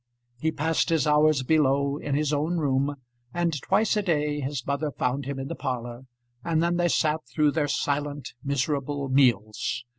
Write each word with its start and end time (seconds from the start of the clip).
He 0.39 0.51
passed 0.51 0.89
his 0.89 1.05
hours 1.05 1.43
below, 1.43 1.97
in 1.97 2.15
his 2.15 2.33
own 2.33 2.57
room, 2.57 2.95
and 3.35 3.53
twice 3.61 3.95
a 3.95 4.01
day 4.01 4.39
his 4.39 4.65
mother 4.65 4.89
found 4.91 5.25
him 5.25 5.37
in 5.37 5.47
the 5.47 5.53
parlour, 5.53 6.07
and 6.43 6.63
then 6.63 6.77
they 6.77 6.89
sat 6.89 7.19
through 7.31 7.51
their 7.51 7.67
silent, 7.67 8.33
miserable 8.43 9.09
meals. 9.09 9.85